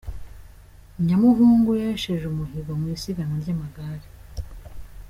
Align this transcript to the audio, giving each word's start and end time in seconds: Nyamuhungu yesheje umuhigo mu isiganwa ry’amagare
Nyamuhungu 1.05 1.69
yesheje 1.83 2.25
umuhigo 2.27 2.71
mu 2.79 2.85
isiganwa 2.95 3.35
ry’amagare 3.43 4.07